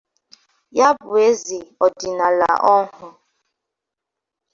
[0.77, 3.07] ya bụ eze ọdịnala ọhụụ